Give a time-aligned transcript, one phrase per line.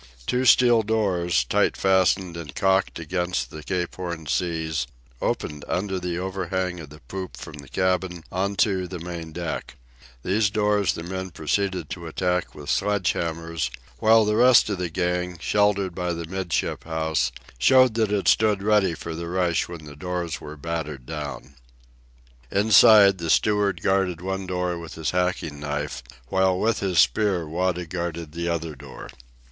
[0.25, 4.87] Two steel doors, tight fastened and caulked against the Cape Horn seas,
[5.21, 9.75] opened under the overhang of the poop from the cabin on to the main deck.
[10.23, 13.69] These doors the men proceeded to attack with sledge hammers,
[13.99, 18.63] while the rest of the gang, sheltered by the 'midship house, showed that it stood
[18.63, 21.53] ready for the rush when the doors were battered down.
[22.49, 27.85] Inside, the steward guarded one door with his hacking knife, while with his spear Wada
[27.85, 29.07] guarded the other door.